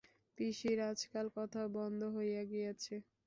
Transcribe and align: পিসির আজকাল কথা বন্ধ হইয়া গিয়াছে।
পিসির 0.37 0.79
আজকাল 0.91 1.25
কথা 1.37 1.61
বন্ধ 1.75 2.01
হইয়া 2.15 2.43
গিয়াছে। 2.51 2.95